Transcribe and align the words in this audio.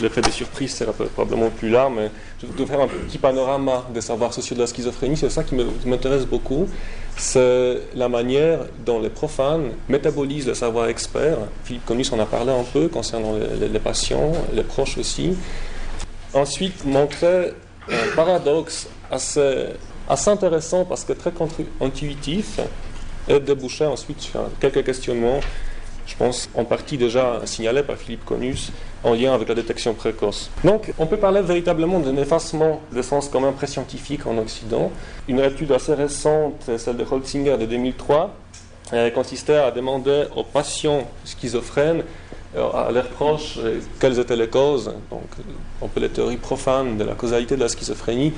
l'effet 0.00 0.20
des 0.20 0.30
surprises 0.30 0.74
sera 0.74 0.92
probablement 0.92 1.50
plus 1.50 1.70
là, 1.70 1.88
mais 1.94 2.10
je 2.40 2.46
vais 2.46 2.66
faire 2.66 2.80
un 2.80 2.88
petit 2.88 3.18
panorama 3.18 3.84
des 3.92 4.00
savoirs 4.00 4.32
sociaux 4.32 4.56
de 4.56 4.60
la 4.60 4.66
schizophrénie. 4.66 5.16
C'est 5.16 5.30
ça 5.30 5.42
qui 5.42 5.54
m'intéresse 5.86 6.26
beaucoup. 6.26 6.68
C'est 7.16 7.80
la 7.94 8.08
manière 8.08 8.60
dont 8.84 9.00
les 9.00 9.10
profanes 9.10 9.70
métabolisent 9.88 10.46
le 10.46 10.54
savoir 10.54 10.88
expert. 10.88 11.38
Philippe 11.64 11.84
Conus 11.86 12.12
en 12.12 12.18
a 12.18 12.26
parlé 12.26 12.52
un 12.52 12.64
peu 12.64 12.88
concernant 12.88 13.34
les, 13.34 13.78
patients, 13.78 14.32
les 14.52 14.64
proches 14.64 14.98
aussi. 14.98 15.36
Ensuite, 16.32 16.84
montrer 16.84 17.52
un 17.88 18.16
paradoxe 18.16 18.88
assez, 19.10 19.66
assez 20.08 20.30
intéressant 20.30 20.84
parce 20.84 21.04
que 21.04 21.12
très 21.12 21.30
contre-intuitif 21.30 22.60
et 23.28 23.40
déboucher 23.40 23.86
ensuite 23.86 24.20
sur 24.20 24.40
quelques 24.60 24.84
questionnements 24.84 25.40
je 26.06 26.16
pense 26.16 26.48
en 26.54 26.64
partie 26.64 26.98
déjà 26.98 27.40
signalé 27.44 27.82
par 27.82 27.96
Philippe 27.96 28.24
Conus 28.24 28.72
en 29.02 29.14
lien 29.14 29.34
avec 29.34 29.48
la 29.48 29.54
détection 29.54 29.94
précoce. 29.94 30.50
Donc 30.62 30.92
on 30.98 31.06
peut 31.06 31.16
parler 31.16 31.42
véritablement 31.42 32.00
d'un 32.00 32.16
effacement 32.16 32.80
des 32.92 33.02
sens 33.02 33.28
communs 33.28 33.52
pré-scientifiques 33.52 34.26
en 34.26 34.38
Occident. 34.38 34.90
Une 35.28 35.40
étude 35.40 35.72
assez 35.72 35.94
récente, 35.94 36.70
celle 36.76 36.96
de 36.96 37.04
Holzinger 37.10 37.56
de 37.58 37.66
2003, 37.66 38.34
consistait 39.14 39.56
à 39.56 39.70
demander 39.70 40.24
aux 40.36 40.44
patients 40.44 41.06
schizophrènes, 41.24 42.02
euh, 42.56 42.70
à 42.70 42.92
leurs 42.92 43.08
proches, 43.08 43.58
euh, 43.58 43.80
quelles 43.98 44.18
étaient 44.18 44.36
les 44.36 44.48
causes, 44.48 44.92
donc 45.10 45.22
on 45.80 45.88
peut 45.88 46.00
les 46.00 46.08
théories 46.08 46.36
profanes 46.36 46.96
de 46.96 47.04
la 47.04 47.14
causalité 47.14 47.56
de 47.56 47.60
la 47.60 47.68
schizophrénie, 47.68 48.32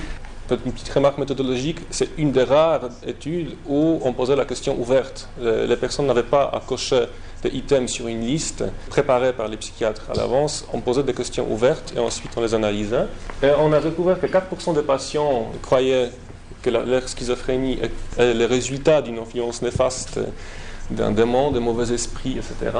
une 0.51 0.73
petite 0.73 0.89
remarque 0.91 1.19
méthodologique, 1.19 1.81
c'est 1.91 2.09
une 2.17 2.33
des 2.33 2.45
rares 2.45 2.89
études 3.07 3.57
où 3.67 4.01
on 4.03 4.13
posait 4.13 4.37
la 4.37 4.45
question 4.45 4.79
ouverte. 4.79 5.29
Les 5.43 5.77
personnes 5.77 6.07
n'avaient 6.07 6.23
pas 6.23 6.45
à 6.45 6.61
cocher 6.61 7.07
des 7.43 7.51
items 7.51 7.91
sur 7.91 8.09
une 8.09 8.21
liste 8.21 8.65
préparée 8.89 9.33
par 9.33 9.49
les 9.49 9.57
psychiatres 9.57 10.07
à 10.11 10.15
l'avance. 10.15 10.67
On 10.73 10.81
posait 10.81 11.03
des 11.03 11.15
questions 11.15 11.47
ouvertes 11.51 11.93
et 11.97 12.01
ensuite 12.01 12.31
on 12.37 12.41
les 12.41 12.55
analysait. 12.55 13.07
Et 13.43 13.51
on 13.59 13.73
a 13.73 13.81
découvert 13.81 14.21
que 14.21 14.27
4% 14.27 14.75
des 14.75 14.83
patients 14.83 15.51
croyaient 15.63 16.11
que 16.63 16.71
leur 16.71 17.09
schizophrénie 17.09 17.79
est 18.19 18.35
le 18.35 18.45
résultat 18.47 19.03
d'une 19.03 19.19
influence 19.19 19.63
néfaste 19.63 20.19
d'un 20.91 21.11
démon, 21.11 21.51
de 21.51 21.59
mauvais 21.59 21.93
esprits, 21.93 22.39
etc. 22.39 22.77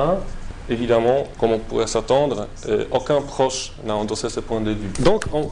Évidemment, 0.69 1.25
comme 1.39 1.53
on 1.53 1.59
pourrait 1.59 1.87
s'attendre, 1.87 2.49
euh, 2.69 2.85
aucun 2.91 3.21
proche 3.21 3.73
n'a 3.85 3.95
endossé 3.95 4.29
ce 4.29 4.41
point 4.41 4.61
de 4.61 4.73
vue. 4.73 4.91
Donc, 4.99 5.25
euh, 5.33 5.45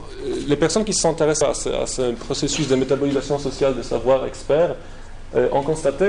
les 0.48 0.56
personnes 0.56 0.84
qui 0.84 0.92
s'intéressent 0.92 1.68
à, 1.68 1.86
ce 1.86 2.12
processus 2.12 2.66
de 2.66 2.74
métabolisation 2.74 3.39
sociale 3.39 3.77
des 3.77 3.84
savoirs 3.84 4.27
experts 4.27 4.74
euh, 5.36 5.48
ont 5.52 5.62
constaté 5.62 6.06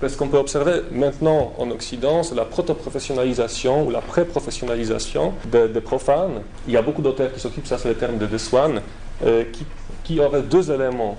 que 0.00 0.08
ce 0.08 0.16
qu'on 0.16 0.28
peut 0.28 0.38
observer 0.38 0.82
maintenant 0.92 1.52
en 1.58 1.70
Occident, 1.70 2.22
c'est 2.22 2.34
la 2.34 2.44
proto-professionnalisation 2.44 3.86
ou 3.86 3.90
la 3.90 4.00
pré-professionnalisation 4.00 5.34
des 5.50 5.80
profanes. 5.80 6.42
Il 6.66 6.74
y 6.74 6.76
a 6.76 6.82
beaucoup 6.82 7.02
d'auteurs 7.02 7.32
qui 7.32 7.40
s'occupent, 7.40 7.66
ça 7.66 7.78
c'est 7.78 7.88
le 7.88 7.96
terme 7.96 8.18
de 8.18 8.26
De 8.26 8.38
Swan, 8.38 8.80
qui, 9.20 9.66
qui 10.04 10.20
auraient 10.20 10.42
deux 10.42 10.70
éléments. 10.70 11.16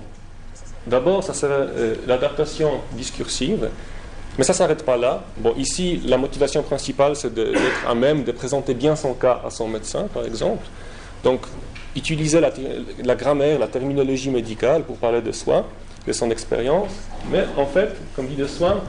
D'abord, 0.86 1.22
ça 1.22 1.34
serait 1.34 1.68
l'adaptation 2.06 2.80
discursive, 2.92 3.68
mais 4.38 4.44
ça 4.44 4.52
ne 4.52 4.56
s'arrête 4.56 4.84
pas 4.84 4.96
là. 4.96 5.24
Bon, 5.36 5.54
ici, 5.56 6.00
la 6.06 6.16
motivation 6.16 6.62
principale, 6.62 7.16
c'est 7.16 7.34
d'être 7.34 7.60
à 7.86 7.94
même 7.94 8.24
de 8.24 8.32
présenter 8.32 8.74
bien 8.74 8.96
son 8.96 9.12
cas 9.14 9.42
à 9.44 9.50
son 9.50 9.68
médecin, 9.68 10.08
par 10.12 10.24
exemple. 10.24 10.66
Donc, 11.22 11.40
utiliser 11.94 12.40
la, 12.40 13.14
grammaire, 13.16 13.58
la 13.58 13.66
terminologie 13.66 14.30
médicale 14.30 14.84
pour 14.84 14.96
parler 14.96 15.20
de 15.20 15.32
soi, 15.32 15.66
de 16.06 16.12
son 16.12 16.30
expérience. 16.30 16.90
Mais 17.30 17.44
en 17.56 17.66
fait, 17.66 17.96
comme 18.16 18.26
dit 18.26 18.36
de 18.36 18.46
soi, 18.46 18.82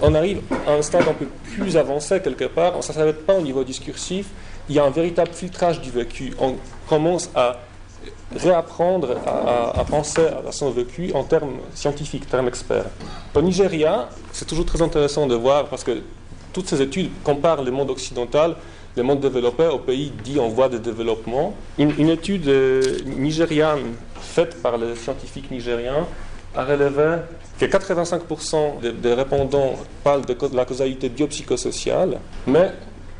on 0.00 0.14
arrive 0.14 0.40
à 0.66 0.72
un 0.72 0.82
stade 0.82 1.08
un 1.08 1.14
peu 1.14 1.26
plus 1.54 1.76
avancé 1.76 2.20
quelque 2.20 2.44
part. 2.46 2.74
On 2.74 2.78
ne 2.78 2.82
s'arrête 2.82 3.24
pas 3.26 3.34
au 3.34 3.42
niveau 3.42 3.64
discursif. 3.64 4.28
Il 4.68 4.74
y 4.74 4.78
a 4.78 4.84
un 4.84 4.90
véritable 4.90 5.32
filtrage 5.32 5.80
du 5.80 5.90
vécu. 5.90 6.32
On 6.38 6.56
commence 6.88 7.30
à 7.34 7.58
réapprendre 8.34 9.16
à, 9.26 9.84
penser 9.84 10.26
à 10.46 10.50
son 10.50 10.70
vécu 10.70 11.12
en 11.14 11.22
termes 11.22 11.58
scientifiques, 11.74 12.28
termes 12.28 12.48
experts. 12.48 12.86
Au 13.34 13.42
Nigeria, 13.42 14.08
c'est 14.32 14.46
toujours 14.46 14.66
très 14.66 14.82
intéressant 14.82 15.26
de 15.26 15.34
voir 15.34 15.66
parce 15.66 15.84
que 15.84 16.02
toutes 16.52 16.68
ces 16.68 16.80
études 16.80 17.10
comparent 17.22 17.62
le 17.62 17.70
monde 17.70 17.90
occidental, 17.90 18.56
le 18.96 19.02
monde 19.02 19.20
développé 19.20 19.66
aux 19.66 19.78
pays 19.78 20.12
dits 20.22 20.38
en 20.38 20.48
voie 20.48 20.68
de 20.68 20.78
développement. 20.78 21.54
Une, 21.78 22.08
étude 22.08 22.48
euh, 22.48 22.80
nigériane 23.06 23.94
faite 24.20 24.62
par 24.62 24.78
les 24.78 24.94
scientifiques 24.94 25.50
nigériens 25.50 26.06
a 26.54 26.64
relevé 26.64 27.16
que 27.58 27.66
85% 27.66 28.80
des, 29.00 29.12
répondants 29.12 29.74
parlent 30.04 30.24
de, 30.24 30.36
la 30.54 30.64
causalité 30.64 31.08
biopsychosociale, 31.08 32.18
mais 32.46 32.70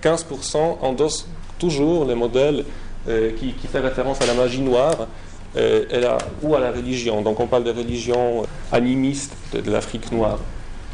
15% 0.02 0.56
endossent 0.80 1.26
toujours 1.58 2.04
les 2.04 2.14
modèles 2.14 2.64
euh, 3.08 3.32
qui, 3.32 3.52
fait 3.66 3.80
référence 3.80 4.20
à 4.22 4.26
la 4.26 4.34
magie 4.34 4.60
noire 4.60 5.08
euh, 5.56 5.84
ou 6.42 6.54
à 6.54 6.60
la 6.60 6.70
religion. 6.70 7.22
Donc 7.22 7.40
on 7.40 7.46
parle 7.46 7.64
de 7.64 7.72
religion 7.72 8.44
animiste 8.70 9.34
de, 9.52 9.70
l'Afrique 9.70 10.12
noire. 10.12 10.38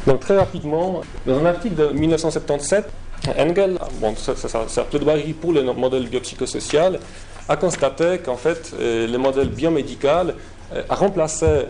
Donc 0.06 0.20
très 0.20 0.38
rapidement, 0.38 1.02
dans 1.26 1.38
un 1.38 1.46
article 1.46 1.74
de 1.74 1.88
1977, 1.88 2.86
Engel, 3.38 3.78
bon, 4.00 4.14
ça, 4.16 4.84
plaidoirie 4.84 5.32
pour 5.32 5.52
le 5.52 5.62
modèle 5.62 6.06
biopsychosocial, 6.06 6.98
a 7.48 7.56
constaté 7.56 8.18
qu'en 8.18 8.36
fait, 8.36 8.72
euh, 8.78 9.06
le 9.06 9.18
modèle 9.18 9.48
biomédical 9.48 10.34
a 10.88 10.94
remplacé 10.94 11.66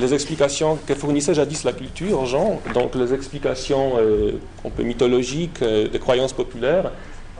les 0.00 0.14
explications 0.14 0.78
que 0.86 0.94
fournissait 0.94 1.34
jadis 1.34 1.64
la 1.64 1.74
culture, 1.74 2.24
genre, 2.24 2.58
donc 2.72 2.94
les 2.94 3.12
explications 3.12 3.98
un 4.64 4.70
peu 4.70 4.84
mythologiques 4.84 5.62
des 5.62 5.98
croyances 5.98 6.32
populaires, 6.32 6.90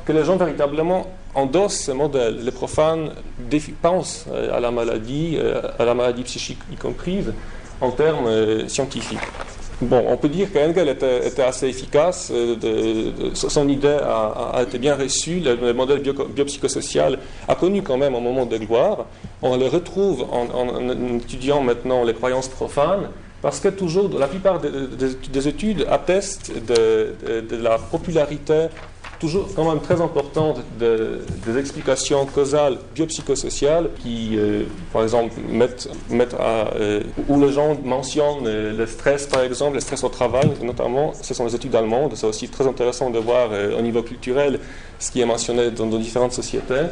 que 0.05 0.13
les 0.13 0.25
gens 0.25 0.37
véritablement 0.37 1.07
endossent 1.35 1.81
ce 1.81 1.93
modèle. 1.93 2.45
Les 2.45 2.51
profanes 2.51 3.13
pensent 3.83 4.25
euh, 4.31 4.57
à 4.57 4.61
la 4.61 4.71
maladie, 4.71 5.37
euh, 5.39 5.61
à 5.79 5.85
la 5.85 5.95
maladie 5.95 6.23
psychique 6.25 6.59
y 6.73 6.77
comprise, 6.77 7.33
en 7.81 7.91
termes 7.91 8.27
euh, 8.27 8.69
scientifiques. 8.69 9.19
Bon, 9.81 10.05
on 10.09 10.17
peut 10.17 10.29
dire 10.29 10.53
qu'Engel 10.53 10.89
était, 10.89 11.29
était, 11.29 11.43
assez 11.43 11.69
efficace, 11.69 12.33
son 13.33 13.69
idée 13.69 13.97
a, 14.03 14.61
été 14.63 14.77
bien 14.77 14.97
reçue, 14.97 15.39
le, 15.39 15.73
modèle 15.73 16.03
biopsychosocial 16.03 17.19
a 17.47 17.55
connu 17.55 17.83
quand 17.83 17.97
même 17.97 18.17
un 18.17 18.21
moment 18.21 18.45
de 18.45 18.57
gloire. 18.57 19.07
On 19.41 19.57
le 19.57 19.67
retrouve 19.67 20.27
en, 20.33 21.19
étudiant 21.19 21.63
maintenant 21.63 22.03
les 22.03 22.15
croyances 22.15 22.49
profanes, 22.49 23.09
parce 23.41 23.61
que 23.61 23.69
toujours, 23.69 24.11
la 24.19 24.27
plupart 24.27 24.59
des, 24.61 25.49
études 25.49 25.87
attestent 25.89 26.53
de, 26.67 27.57
la 27.57 27.79
popularité 27.79 28.67
toujours 29.19 29.49
quand 29.55 29.69
même 29.69 29.81
très 29.81 30.01
importante 30.01 30.61
des 30.79 31.59
explications 31.59 32.25
causales 32.27 32.79
biopsychosociales 32.95 33.91
qui, 34.01 34.37
euh, 34.37 34.65
par 34.93 35.03
exemple, 35.03 35.35
mettent, 35.49 35.89
mettent 36.09 36.35
à, 36.35 36.73
euh, 36.75 37.03
où 37.29 37.41
les 37.41 37.53
gens 37.53 37.77
mentionnent 37.85 38.47
euh, 38.47 38.77
le 38.77 38.87
stress, 38.87 39.27
par 39.27 39.43
exemple, 39.43 39.75
le 39.75 39.81
stress 39.81 40.05
au 40.05 40.09
travail, 40.09 40.51
notamment, 40.63 41.13
ce 41.21 41.35
sont 41.35 41.45
les 41.45 41.55
études 41.55 41.75
allemandes. 41.75 42.13
C'est 42.15 42.27
aussi 42.27 42.49
très 42.49 42.67
intéressant 42.67 43.11
de 43.11 43.19
voir 43.19 43.51
au 43.77 43.83
niveau 43.83 44.03
culturel 44.03 44.61
ce 44.99 45.11
qui 45.11 45.21
est 45.21 45.27
mentionné 45.27 45.71
dans, 45.71 45.87
dans 45.87 45.99
différentes 45.99 46.33
sociétés, 46.33 46.87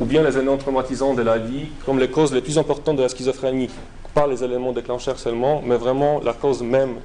ou 0.00 0.04
bien 0.04 0.22
les 0.22 0.36
éléments 0.36 0.56
traumatisants 0.56 1.14
de 1.14 1.22
la 1.22 1.38
vie, 1.38 1.66
comme 1.84 1.98
les 1.98 2.08
causes 2.08 2.32
les 2.32 2.40
plus 2.40 2.58
importantes 2.58 2.96
de 2.96 3.02
la 3.02 3.08
schizophrénie, 3.08 3.70
pas 4.14 4.26
les 4.26 4.42
éléments 4.44 4.72
déclencheurs 4.72 5.18
seulement, 5.18 5.62
mais 5.64 5.76
vraiment 5.76 6.20
la 6.24 6.32
cause 6.32 6.62
même 6.62 6.96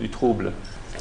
du 0.00 0.08
trouble. 0.10 0.52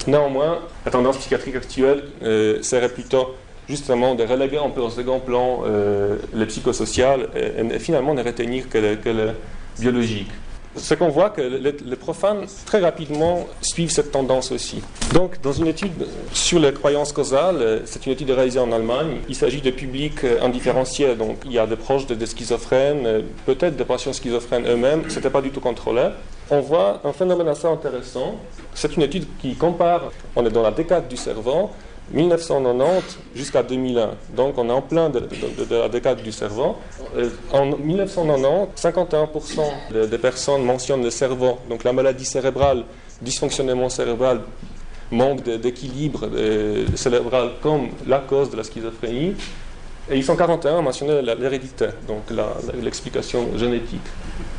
Néanmoins, 0.06 0.60
la 0.86 0.92
tendance 0.92 1.18
psychiatrique 1.18 1.56
actuelle 1.56 2.04
euh, 2.22 2.62
serait 2.62 2.90
plutôt 2.90 3.36
justement 3.68 4.16
de 4.16 4.24
reléguer 4.24 4.58
un 4.58 4.70
peu 4.70 4.82
au 4.82 4.90
second 4.90 5.20
plan 5.20 5.62
euh, 5.66 6.18
le 6.34 6.46
psychosocial 6.46 7.30
et, 7.36 7.80
finalement 7.80 8.14
ne 8.14 8.24
retenir 8.24 8.70
que 8.70 8.78
le, 8.78 9.32
biologique. 9.80 10.32
Ce 10.78 10.94
qu'on 10.94 11.10
voit 11.10 11.30
que 11.30 11.42
les, 11.42 11.96
profanes 11.96 12.46
très 12.66 12.80
rapidement 12.80 13.48
suivent 13.62 13.92
cette 13.92 14.12
tendance 14.12 14.52
aussi. 14.52 14.82
Donc, 15.14 15.42
dans 15.42 15.52
une 15.52 15.68
étude 15.68 16.08
sur 16.34 16.60
les 16.60 16.72
croyances 16.74 17.12
causales, 17.12 17.58
euh, 17.58 17.80
c'est 17.86 18.06
une 18.06 18.14
étude 18.14 18.30
réalisée 18.32 18.60
en 18.60 18.72
Allemagne. 18.72 19.18
Il 19.28 19.36
s'agit 19.36 19.62
de 19.62 19.72
publics 19.72 20.24
indifférenciés, 20.42 21.16
donc 21.16 21.38
il 21.46 21.54
y 21.54 21.60
a 21.60 21.66
des 21.66 21.76
proches 21.76 22.06
de, 22.06 22.26
schizophrènes, 22.26 23.24
peut-être 23.46 23.76
des 23.76 23.86
patients 23.86 24.14
schizophrènes 24.14 24.68
eux-mêmes. 24.68 25.04
Ce 25.10 25.16
n'était 25.16 25.30
pas 25.30 25.42
du 25.42 25.50
tout 25.50 25.62
contrôlé. 25.62 26.10
On 26.50 26.62
voit 26.62 27.02
un 27.04 27.12
phénomène 27.12 27.48
assez 27.50 27.68
intéressant 27.68 28.36
c'est 28.78 28.96
une 28.96 29.02
étude 29.02 29.26
qui 29.40 29.56
compare, 29.56 30.12
on 30.36 30.46
est 30.46 30.52
dans 30.52 30.62
la 30.62 30.70
décade 30.70 31.08
du 31.08 31.18
cerveau, 31.18 31.72
1990 32.12 33.18
jusqu'à 33.36 33.64
2001. 33.64 34.12
Donc 34.36 34.58
on 34.58 34.70
est 34.70 34.74
en 34.74 34.82
plein 34.82 35.10
de, 35.10 35.28
la 35.70 35.90
décade 35.90 36.22
du 36.22 36.32
cerveau. 36.32 36.78
Euh, 37.18 37.30
en 37.52 37.66
1990, 37.66 38.82
51% 38.82 40.08
des 40.08 40.18
personnes 40.18 40.64
mentionnent 40.64 41.04
le 41.04 41.10
cerveau, 41.10 41.60
donc 41.70 41.84
la 41.84 41.94
maladie 41.94 42.26
cérébrale, 42.26 42.84
dysfonctionnement 43.22 43.90
cérébral, 43.90 44.42
manque 45.12 45.44
d'équilibre 45.44 46.30
euh, 46.34 46.86
cérébral 46.96 47.52
comme 47.62 47.90
la 48.06 48.20
cause 48.20 48.50
de 48.50 48.58
la 48.58 48.64
schizophrénie. 48.64 49.36
Et 50.10 50.16
ils 50.16 50.24
sont 50.24 50.38
41 50.38 50.78
à 50.78 50.82
mentionner 50.82 51.22
l'hérédité, 51.22 51.88
donc 52.08 52.24
l'explication 52.82 53.58
génétique. 53.58 54.00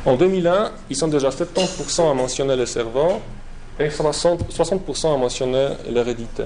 En 0.05 0.15
2001, 0.15 0.71
ils 0.91 0.95
sont 0.95 1.07
déjà 1.07 1.29
70% 1.29 2.11
à 2.11 2.13
mentionner 2.13 2.55
le 2.55 2.67
cerveau 2.67 3.19
et 3.79 3.87
60%, 3.87 4.51
60 4.51 5.05
a 5.05 5.17
mentionné 5.17 5.69
l'hérédité. 5.89 6.43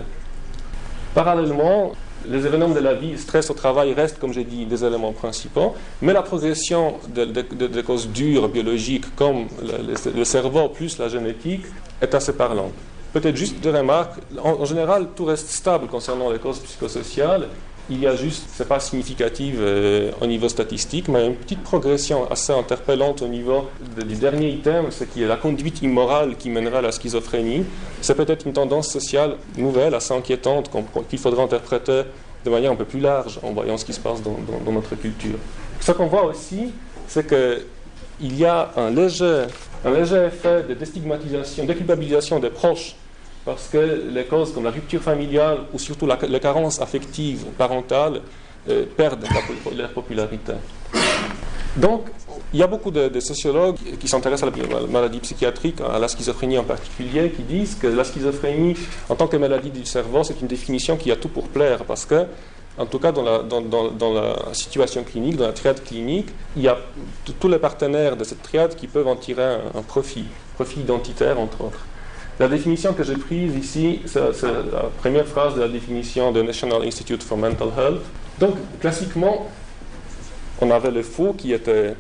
Parallèlement, 1.13 1.92
les 2.27 2.45
événements 2.45 2.74
de 2.74 2.80
la 2.80 2.94
vie, 2.94 3.18
stress 3.18 3.50
au 3.50 3.54
travail, 3.54 3.94
restent, 3.94 4.19
comme 4.19 4.33
j'ai 4.33 4.44
dit, 4.44 4.65
des 4.65 4.83
éléments 4.83 5.12
principaux, 5.12 5.75
mais 6.01 6.13
la 6.13 6.24
progression 6.24 6.95
des 7.10 7.83
causes 7.83 8.07
dures 8.10 8.50
biologiques, 8.50 9.15
comme 9.15 9.48
le, 10.15 10.24
cerveau 10.24 10.69
plus 10.69 10.98
la 10.98 11.10
génétique, 11.10 11.65
est 12.01 12.13
assez 12.15 12.33
parlante. 12.33 12.74
Peut-être 13.13 13.36
juste 13.36 13.62
deux 13.62 13.69
remarques. 13.69 14.19
En, 14.42 14.65
général, 14.65 15.10
tout 15.15 15.25
reste 15.25 15.50
stable 15.50 15.88
concernant 15.88 16.31
les 16.31 16.39
causes 16.39 16.60
psychosociales. 16.60 17.48
Il 17.89 18.00
y 18.00 18.07
a 18.07 18.15
juste, 18.15 18.45
c'est 18.53 18.68
pas 18.68 18.80
significatif 18.80 19.56
euh, 19.59 20.12
au 20.21 20.25
niveau 20.25 20.47
statistique, 20.47 21.09
mais 21.09 21.27
une 21.27 21.35
petite 21.35 21.62
progression 21.62 22.31
assez 22.31 22.53
interpellante 22.53 23.21
au 23.21 23.27
niveau 23.27 23.68
du 24.07 24.15
dernier 24.15 24.50
item, 24.50 24.85
c'est 24.89 25.09
qu'il 25.09 25.24
y 25.24 25.25
a 25.25 25.27
la 25.27 25.35
conduite 25.35 25.81
immorale 25.81 26.38
qui 26.38 26.50
mènera 26.50 26.77
à 26.77 26.81
la 26.81 26.94
schizophrénie. 26.94 27.65
C'est 28.00 28.15
peut-être 28.15 28.45
une 28.45 28.53
tendance 28.53 28.89
sociale 28.89 29.35
nouvelle, 29.57 29.95
assez 29.95 30.13
inquiétante, 30.13 30.71
qu'il 31.09 31.19
faudra 31.19 31.44
interpréter 31.44 32.03
de 32.45 32.50
manière 32.50 32.71
un 32.71 32.75
peu 32.75 32.85
plus 32.85 33.01
large 33.01 33.39
en 33.44 33.51
voyant 33.51 33.77
ce 33.77 33.83
qui 33.83 33.94
se 33.94 34.00
passe 34.00 34.21
dans, 34.21 34.71
notre 34.71 34.95
culture. 34.95 35.38
Ce 35.81 35.91
qu'on 35.91 36.07
voit 36.07 36.24
aussi, 36.25 36.71
c'est 37.07 37.27
qu'il 37.27 38.38
y 38.38 38.45
a 38.45 38.71
un 38.77 38.91
léger, 38.91 39.44
un 39.83 39.91
léger 39.91 40.24
effet 40.27 40.63
de 40.63 40.74
déstigmatisation, 40.74 41.65
de 41.65 41.74
culpabilisation 41.74 42.39
des 42.39 42.50
proches 42.50 42.95
parce 43.45 43.68
que 43.68 44.10
les 44.12 44.25
causes 44.25 44.54
comme 44.54 44.63
la 44.63 44.72
rupture 44.72 45.01
familiale 45.01 45.60
ou 45.74 45.80
surtout 45.80 46.06
la, 46.06 46.18
carence 46.18 46.81
affective 46.81 47.45
parentale 47.57 48.22
euh, 48.69 48.86
perdent 48.95 49.25
leur 49.75 49.92
popularité. 49.92 50.54
Donc, 51.75 52.07
il 52.54 52.60
y 52.60 52.63
a 52.63 52.68
beaucoup 52.68 52.92
de, 52.92 53.19
sociologues 53.19 53.78
qui 54.00 54.07
s'intéressent 54.07 54.48
à 54.48 54.80
la 54.80 54.88
maladie 54.88 55.19
psychiatrique, 55.19 55.81
à 55.81 55.98
la 55.98 56.07
schizophrénie 56.07 56.57
en 56.60 56.63
particulier, 56.63 57.31
qui 57.31 57.42
disent 57.42 57.75
que 57.75 57.88
la 57.88 58.04
schizophrénie, 58.04 58.75
en 59.10 59.16
tant 59.16 59.28
que 59.28 59.38
maladie 59.38 59.72
du 59.72 59.86
cerveau, 59.86 60.24
c'est 60.24 60.39
une 60.39 60.48
définition 60.48 60.98
qui 60.98 61.12
a 61.12 61.16
tout 61.16 61.30
pour 61.30 61.48
plaire, 61.48 61.84
parce 61.84 62.06
que, 62.06 62.25
en 62.78 62.86
tout 62.86 63.00
cas, 63.00 63.12
la, 63.12 63.39
dans 63.42 64.13
la 64.13 64.54
situation 64.54 65.04
clinique, 65.04 65.38
dans 65.38 65.48
la 65.48 65.54
triade 65.54 65.84
clinique, 65.84 66.28
il 66.56 66.62
y 66.62 66.68
a 66.68 66.78
tous 67.39 67.48
les 67.48 67.60
partenaires 67.60 68.16
de 68.18 68.24
cette 68.24 68.44
triade 68.44 68.75
qui 68.75 68.86
peuvent 68.86 69.07
en 69.07 69.16
tirer 69.16 69.57
un 69.74 69.81
profit, 69.81 70.25
profit 70.56 70.81
identitaire, 70.81 71.39
entre 71.39 71.62
autres. 71.62 71.80
La 72.39 72.47
définition 72.47 72.94
que 72.94 73.03
j'ai 73.03 73.15
prise 73.15 73.56
ici, 73.56 74.01
c'est 74.06 74.19
la 74.19 74.89
première 74.97 75.27
phrase 75.27 75.56
de 75.56 75.62
la 75.62 75.68
définition 75.68 76.31
de 76.31 76.41
National 76.41 76.81
Institute 76.83 77.21
for 77.21 77.38
Mental 77.38 77.68
Health. 77.77 78.01
Donc, 78.39 78.56
classiquement, 78.81 79.47
on 80.59 80.71
avait 80.71 80.89
le 80.89 81.03
fou 81.03 81.33
qui 81.38 81.53
était, 81.53 81.95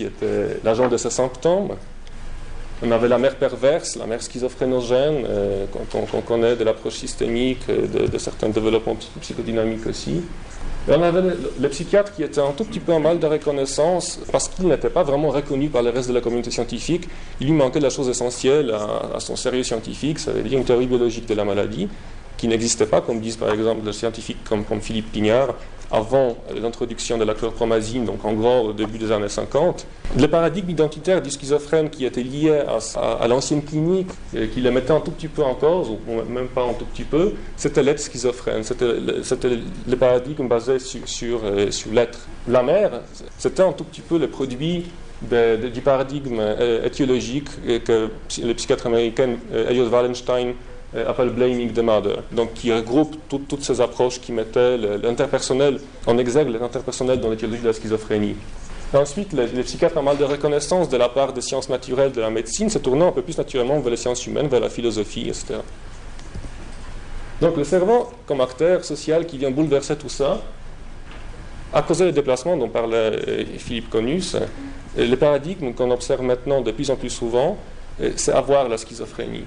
était 0.00 0.60
l'agent 0.62 0.88
de 0.88 0.96
ces 0.98 1.10
symptômes. 1.10 1.70
On 2.82 2.90
avait 2.90 3.08
la 3.08 3.16
mère 3.16 3.36
perverse, 3.36 3.96
la 3.96 4.06
mère 4.06 4.22
schizophrénogène, 4.22 5.24
euh, 5.26 5.66
qu'on 5.90 6.20
connaît 6.20 6.56
de 6.56 6.64
l'approche 6.64 6.94
systémique, 6.94 7.66
de 7.68 8.18
certains 8.18 8.48
développements 8.50 8.96
psychodynamiques 9.20 9.86
aussi 9.86 10.22
on 10.88 11.02
avait 11.02 11.22
le, 11.60 11.68
psychiatre 11.68 12.12
qui 12.12 12.22
était 12.22 12.40
un 12.40 12.50
tout 12.52 12.64
petit 12.64 12.80
peu 12.80 12.92
en 12.92 13.00
mal 13.00 13.18
de 13.18 13.26
reconnaissance 13.26 14.20
parce 14.30 14.48
qu'il 14.48 14.66
n'était 14.66 14.90
pas 14.90 15.02
vraiment 15.02 15.30
reconnu 15.30 15.68
par 15.68 15.82
le 15.82 15.90
reste 15.90 16.08
de 16.08 16.14
la 16.14 16.20
communauté 16.20 16.50
scientifique. 16.50 17.08
Il 17.40 17.46
lui 17.46 17.54
manquait 17.54 17.80
la 17.80 17.90
chose 17.90 18.08
essentielle 18.08 18.72
à, 18.72 19.20
son 19.20 19.36
sérieux 19.36 19.62
scientifique, 19.62 20.18
ça 20.18 20.32
veut 20.32 20.42
dire 20.42 20.58
une 20.58 20.64
théorie 20.64 20.86
biologique 20.86 21.26
de 21.26 21.34
la 21.34 21.44
maladie 21.44 21.88
qui 22.42 22.48
n'existait 22.48 22.86
pas, 22.86 23.00
comme 23.00 23.20
disent 23.20 23.36
par 23.36 23.52
exemple 23.52 23.84
des 23.84 23.92
scientifiques 23.92 24.42
comme, 24.42 24.64
Philippe 24.80 25.12
Pignard, 25.12 25.54
avant 25.92 26.36
l'introduction 26.60 27.16
de 27.16 27.22
la 27.22 27.34
chlorpromazine, 27.34 28.04
donc 28.04 28.24
en 28.24 28.32
gros 28.32 28.70
au 28.70 28.72
début 28.72 28.98
des 28.98 29.12
années 29.12 29.28
50. 29.28 29.86
Le 30.18 30.26
paradigme 30.26 30.70
identitaire 30.70 31.22
du 31.22 31.30
schizophrène 31.30 31.88
qui 31.88 32.04
était 32.04 32.24
lié 32.24 32.64
à, 32.96 33.28
l'ancienne 33.28 33.62
clinique, 33.62 34.08
et 34.36 34.48
qui 34.48 34.60
le 34.60 34.72
mettait 34.72 34.90
un 34.90 34.98
tout 34.98 35.12
petit 35.12 35.28
peu 35.28 35.44
en 35.44 35.54
cause, 35.54 35.90
ou 35.90 36.22
même 36.28 36.48
pas 36.48 36.64
un 36.64 36.72
tout 36.72 36.84
petit 36.86 37.04
peu, 37.04 37.34
c'était 37.56 37.84
l'être 37.84 38.00
schizophrène. 38.00 38.64
C'était 38.64 38.86
le, 39.86 39.96
paradigme 39.96 40.48
basé 40.48 40.80
sur, 40.80 41.42
euh, 41.44 41.70
sur, 41.70 41.92
l'être. 41.92 42.26
La 42.48 42.64
mère, 42.64 43.02
c'était 43.38 43.62
un 43.62 43.70
tout 43.70 43.84
petit 43.84 44.00
peu 44.00 44.18
le 44.18 44.26
produit 44.26 44.86
du 45.30 45.80
paradigme 45.80 46.40
euh, 46.40 46.84
étiologique 46.84 47.46
que 47.84 48.10
le 48.42 48.52
psychiatre 48.54 48.86
américain 48.88 49.36
euh, 49.52 49.68
Elliot 49.70 49.88
Wallenstein 49.88 50.54
euh, 50.94 51.08
appelle 51.08 51.30
Blaming 51.30 51.72
the 51.72 51.78
Mother, 51.78 52.18
donc 52.32 52.52
qui 52.52 52.70
regroupe 52.70 53.16
toutes 53.28 53.62
ces 53.62 53.80
approches 53.80 54.20
qui 54.20 54.30
mettaient 54.30 54.76
l'interpersonnel 54.76 55.80
en 56.06 56.18
exergue, 56.18 56.50
l'interpersonnel 56.50 57.18
dans 57.18 57.30
l'éthiologie 57.30 57.62
de 57.62 57.68
la 57.68 57.72
schizophrénie. 57.72 58.36
ensuite, 58.92 59.32
les, 59.32 59.46
psychiatres 59.62 59.96
ont 59.96 60.02
mal 60.02 60.18
de 60.18 60.24
reconnaissance 60.24 60.90
de 60.90 60.98
la 60.98 61.08
part 61.08 61.32
des 61.32 61.40
sciences 61.40 61.70
naturelles 61.70 62.12
de 62.12 62.20
la 62.20 62.28
médecine, 62.28 62.68
se 62.68 62.78
tournant 62.78 63.08
un 63.08 63.12
peu 63.12 63.22
plus 63.22 63.38
naturellement 63.38 63.80
vers 63.80 63.90
les 63.90 63.96
sciences 63.96 64.26
humaines, 64.26 64.48
vers 64.48 64.60
la 64.60 64.68
philosophie, 64.68 65.28
etc. 65.28 65.54
Donc 67.40 67.56
le 67.56 67.64
cerveau, 67.64 68.10
comme 68.26 68.42
acteur 68.42 68.84
social 68.84 69.24
qui 69.24 69.38
vient 69.38 69.50
bouleverser 69.50 69.96
tout 69.96 70.10
ça, 70.10 70.42
a 71.72 71.80
causé 71.80 72.04
le 72.04 72.12
déplacement 72.12 72.54
dont 72.58 72.68
parlait 72.68 72.96
euh, 72.96 73.44
Philippe 73.56 73.88
Conus. 73.88 74.36
Le 74.94 75.14
paradigme 75.14 75.72
qu'on 75.72 75.90
observe 75.90 76.20
maintenant 76.20 76.60
de 76.60 76.70
plus 76.70 76.90
en 76.90 76.96
plus 76.96 77.08
souvent, 77.08 77.56
euh, 78.02 78.10
c'est 78.16 78.32
avoir 78.32 78.68
la 78.68 78.76
schizophrénie 78.76 79.44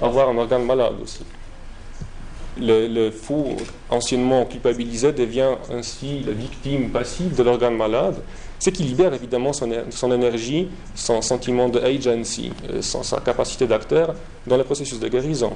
avoir 0.00 0.28
un 0.28 0.36
organe 0.38 0.64
malade 0.64 0.94
aussi. 1.02 1.24
Le, 2.58 3.10
fou, 3.10 3.54
anciennement 3.90 4.46
culpabilisé, 4.46 5.12
devient 5.12 5.56
ainsi 5.70 6.20
la 6.26 6.32
victime 6.32 6.88
passive 6.88 7.34
de 7.36 7.42
l'organe 7.42 7.76
malade, 7.76 8.16
ce 8.58 8.70
qui 8.70 8.82
libère 8.82 9.12
évidemment 9.12 9.52
son, 9.52 10.12
énergie, 10.12 10.68
son 10.94 11.20
sentiment 11.20 11.68
de 11.68 11.78
agency, 11.78 12.50
euh, 12.70 12.80
sa 12.80 13.20
capacité 13.20 13.66
d'acteur 13.66 14.14
dans 14.46 14.56
le 14.56 14.64
processus 14.64 14.98
de 14.98 15.08
guérison. 15.08 15.52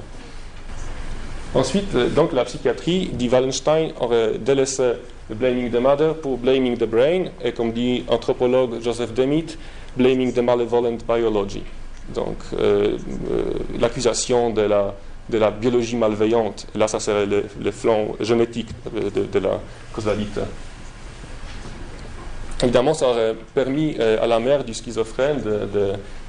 Ensuite, 1.54 1.94
euh, 1.94 2.10
donc 2.10 2.34
la 2.34 2.44
psychiatrie, 2.44 3.08
dit 3.14 3.30
Wallenstein, 3.30 3.92
aurait 3.98 4.36
délaissé 4.38 4.92
le 5.30 5.34
blaming 5.34 5.70
the 5.70 5.80
mother 5.80 6.14
pour 6.16 6.36
blaming 6.36 6.76
the 6.76 6.84
brain, 6.84 7.30
et 7.42 7.52
comme 7.52 7.72
dit 7.72 8.04
anthropologue 8.08 8.82
Joseph 8.82 9.14
Demitt, 9.14 9.56
blaming 9.96 10.34
the 10.34 10.40
malevolent 10.40 10.98
biology 11.08 11.62
donc 12.14 12.38
euh, 12.52 12.96
euh, 13.30 13.44
l'accusation 13.78 14.50
de 14.50 14.62
la, 14.62 14.94
de 15.28 15.38
la 15.38 15.50
biologie 15.50 15.96
malveillante. 15.96 16.66
Là, 16.74 16.88
ça 16.88 17.00
serait 17.00 17.26
le, 17.26 17.70
flanc 17.70 18.16
génétique 18.20 18.68
de, 18.92 19.38
la 19.38 19.60
causalité. 19.92 20.40
Évidemment, 22.62 22.94
ça 22.94 23.08
aurait 23.08 23.34
permis 23.54 23.96
euh, 23.98 24.22
à 24.22 24.26
la 24.26 24.38
mère 24.38 24.64
du 24.64 24.74
schizophrène 24.74 25.40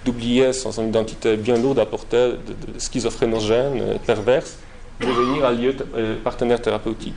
d'oublier 0.05 0.53
son, 0.53 0.87
identité 0.87 1.35
bien 1.35 1.57
lourde 1.57 1.79
à 1.79 1.85
portée 1.85 2.33
de, 2.47 2.79
schizophrénogène, 2.79 3.99
perverse, 4.05 4.57
de 4.99 5.07
devenir 5.07 5.45
allié 5.45 5.75
partenaire 6.23 6.61
thérapeutique. 6.61 7.15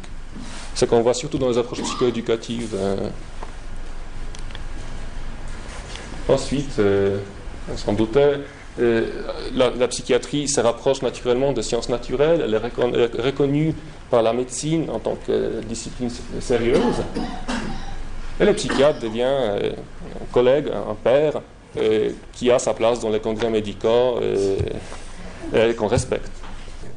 Ce 0.74 0.84
qu'on 0.84 1.00
voit 1.00 1.14
surtout 1.14 1.38
dans 1.38 1.48
les 1.48 1.58
approches 1.58 1.82
psychoéducatives. 1.82 2.76
Ensuite, 6.28 6.80
on 7.70 7.76
s'en 7.76 7.92
doutait. 7.92 8.40
La, 8.78 9.88
psychiatrie 9.88 10.48
se 10.48 10.60
rapproche 10.60 11.02
naturellement 11.02 11.52
des 11.52 11.62
sciences 11.62 11.88
naturelles, 11.88 12.42
elle 12.44 12.54
est, 12.54 13.20
reconnue 13.22 13.74
par 14.10 14.22
la 14.22 14.32
médecine 14.32 14.88
en 14.90 14.98
tant 14.98 15.16
que 15.26 15.60
discipline 15.68 16.10
sérieuse. 16.40 17.02
Et 18.40 18.44
le 18.44 18.52
psychiatre 18.52 18.98
devient 18.98 19.22
euh, 19.24 19.70
un 19.70 20.32
collègue, 20.32 20.66
un 20.68 20.94
père, 20.94 21.40
euh, 21.76 22.10
qui 22.32 22.50
a 22.50 22.58
sa 22.58 22.74
place 22.74 23.00
dans 23.00 23.10
les 23.10 23.20
congrès 23.20 23.50
médicaux 23.50 24.18
euh, 24.20 24.56
et 25.52 25.74
qu'on 25.74 25.86
respecte. 25.86 26.30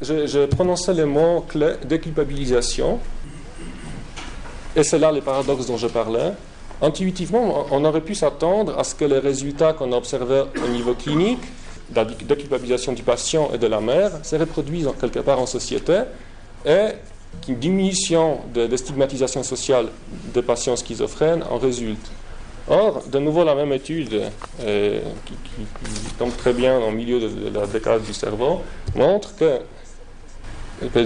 Je, 0.02 0.46
prononçais 0.46 0.94
le 0.94 1.06
mot 1.06 1.42
clé 1.48 1.74
déculpabilisation, 1.86 3.00
et 4.76 4.84
c'est 4.84 5.00
là 5.00 5.12
le 5.12 5.22
paradoxe 5.22 5.66
dont 5.68 5.78
je 5.78 5.88
parlais. 5.88 6.34
Intuitivement, 6.82 7.66
on 7.72 7.84
aurait 7.86 8.02
pu 8.02 8.14
s'attendre 8.14 8.78
à 8.78 8.84
ce 8.84 8.94
que 8.94 9.06
les 9.06 9.18
résultats 9.18 9.74
qu'on 9.74 9.92
a 9.92 9.96
observés 9.96 10.44
au 10.64 10.68
niveau 10.68 10.94
clinique, 10.94 11.42
de 11.42 11.48
la 11.96 12.06
déculpabilisation 12.06 12.94
du 12.94 13.04
patient 13.04 13.50
et 13.54 13.58
de 13.58 13.68
la 13.68 13.80
mère, 13.80 14.12
se 14.24 14.36
reproduisent 14.36 14.90
quelque 15.00 15.20
part 15.20 15.40
en 15.40 15.46
société 15.46 16.02
et 16.66 16.90
qu'une 17.46 17.58
diminution 17.58 18.40
de, 18.54 18.76
stigmatisation 18.76 19.44
sociale 19.44 19.88
des 20.34 20.42
patients 20.42 20.76
schizophrènes 20.76 21.44
en 21.50 21.58
résulte. 21.58 22.12
Or, 22.70 23.04
de 23.10 23.20
nouveau, 23.20 23.46
la 23.46 23.56
même 23.56 23.72
étude, 23.72 24.24
euh, 24.62 25.00
qui, 25.26 26.14
tombe 26.18 26.36
très 26.36 26.52
bien 26.52 26.78
au 26.80 26.92
milieu 26.92 27.20
de, 27.20 27.50
de 27.50 27.60
la 27.60 27.66
décade 27.66 28.04
du 28.04 28.14
cerveau, 28.14 28.62
montre 28.96 29.36
que 29.36 29.60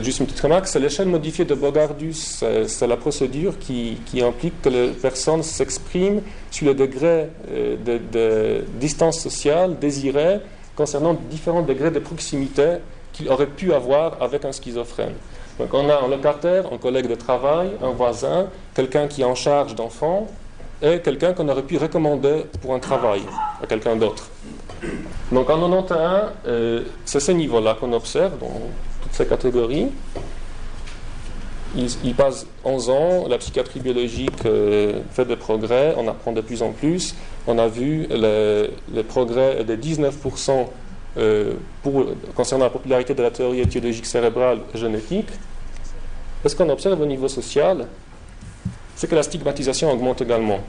Juste 0.03 0.19
une 0.19 0.25
petite 0.25 0.41
remarque, 0.41 0.67
c'est 0.67 0.79
l'échelle 0.79 1.07
modifiée 1.07 1.45
de 1.45 1.55
Bogardus. 1.55 2.43
C'est 2.67 2.87
la 2.87 2.97
procédure 2.97 3.57
qui, 3.57 3.97
implique 4.21 4.61
que 4.61 4.67
les 4.67 4.89
personnes 4.89 5.43
s'expriment 5.43 6.21
sur 6.49 6.67
le 6.67 6.73
degré 6.73 7.27
euh, 7.49 7.77
de, 8.11 8.65
distance 8.79 9.19
sociale 9.19 9.79
désirée 9.79 10.39
concernant 10.75 11.13
différents 11.13 11.61
degrés 11.61 11.91
de 11.91 11.99
proximité 11.99 12.77
qu'il 13.13 13.29
aurait 13.29 13.47
pu 13.47 13.73
avoir 13.73 14.21
avec 14.21 14.45
un 14.45 14.51
schizophrène. 14.51 15.13
Donc 15.59 15.73
on 15.73 15.89
a 15.89 16.01
un 16.01 16.07
locataire, 16.07 16.65
un 16.71 16.77
collègue 16.77 17.07
de 17.07 17.15
travail, 17.15 17.71
un 17.83 17.91
voisin, 17.91 18.47
quelqu'un 18.73 19.07
qui 19.07 19.21
est 19.21 19.25
en 19.25 19.35
charge 19.35 19.75
d'enfants 19.75 20.27
et 20.81 20.99
quelqu'un 20.99 21.33
qu'on 21.33 21.47
aurait 21.49 21.63
pu 21.63 21.77
recommander 21.77 22.45
pour 22.61 22.73
un 22.73 22.79
travail 22.79 23.21
à 23.61 23.67
quelqu'un 23.67 23.95
d'autre. 23.95 24.29
Donc 25.31 25.49
en 25.49 25.69
91, 25.69 26.31
euh, 26.47 26.83
c'est 27.05 27.19
ce 27.19 27.31
niveau-là 27.31 27.77
qu'on 27.79 27.93
observe 27.93 28.33
ces 29.11 29.27
catégories. 29.27 29.89
Il, 31.75 32.15
passe 32.15 32.45
11 32.63 32.89
ans, 32.89 33.27
la 33.27 33.37
psychiatrie 33.37 33.79
biologique 33.79 34.45
euh, 34.45 35.01
fait 35.11 35.25
des 35.25 35.35
progrès, 35.35 35.93
on 35.97 36.07
apprend 36.07 36.31
de 36.31 36.41
plus 36.41 36.61
en 36.61 36.71
plus. 36.71 37.15
On 37.47 37.57
a 37.57 37.67
vu 37.67 38.07
les, 38.09 39.03
progrès 39.03 39.63
de 39.63 39.75
19% 39.75 40.67
euh, 41.17 41.53
pour, 41.81 42.05
concernant 42.35 42.65
la 42.65 42.69
popularité 42.69 43.13
de 43.13 43.23
la 43.23 43.31
théorie 43.31 43.61
étiologique 43.61 44.05
cérébrale 44.05 44.59
génétique. 44.73 45.29
Et 46.43 46.49
ce 46.49 46.55
qu'on 46.55 46.69
observe 46.69 46.99
au 46.99 47.05
niveau 47.05 47.27
social, 47.27 47.87
c'est 48.95 49.09
que 49.09 49.15
la 49.15 49.23
stigmatisation 49.23 49.91
augmente 49.91 50.21
également. 50.21 50.59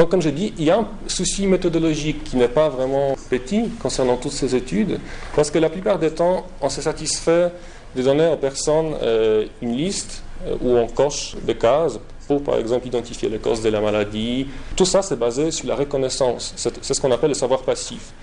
Donc, 0.00 0.08
comme 0.08 0.22
je 0.22 0.30
dis, 0.30 0.54
il 0.56 0.64
y 0.64 0.70
a 0.70 0.78
un 0.78 0.88
souci 1.08 1.46
méthodologique 1.46 2.24
qui 2.24 2.38
n'est 2.38 2.48
pas 2.48 2.70
vraiment 2.70 3.14
petit 3.28 3.68
concernant 3.82 4.16
toutes 4.16 4.32
ces 4.32 4.56
études, 4.56 4.98
parce 5.36 5.50
que 5.50 5.58
la 5.58 5.68
plupart 5.68 5.98
des 5.98 6.10
temps, 6.10 6.46
on 6.62 6.70
se 6.70 6.80
satisfait 6.80 7.52
de 7.94 8.02
donner 8.02 8.26
aux 8.28 8.38
personnes 8.38 8.94
euh, 9.02 9.44
une 9.60 9.76
liste 9.76 10.22
euh, 10.46 10.56
où 10.62 10.70
on 10.70 10.86
coche 10.86 11.36
des 11.42 11.54
cases 11.54 12.00
pour, 12.26 12.42
par 12.42 12.56
exemple, 12.56 12.86
identifier 12.86 13.28
les 13.28 13.36
causes 13.36 13.60
de 13.60 13.68
la 13.68 13.82
maladie. 13.82 14.46
Tout 14.74 14.86
ça, 14.86 15.02
c'est 15.02 15.18
basé 15.18 15.50
sur 15.50 15.68
la 15.68 15.74
reconnaissance. 15.74 16.54
C'est 16.56 16.94
ce 16.94 16.98
qu'on 16.98 17.12
appelle 17.12 17.28
le 17.28 17.34
savoir 17.34 17.60
passif. 17.60 18.14